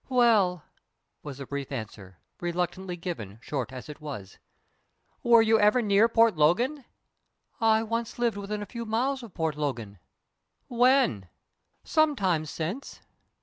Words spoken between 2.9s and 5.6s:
given, short as it was. "Were you